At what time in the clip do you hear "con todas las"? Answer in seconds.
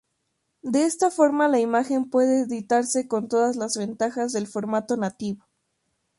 3.07-3.77